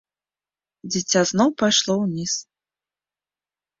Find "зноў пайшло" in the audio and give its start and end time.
1.33-1.93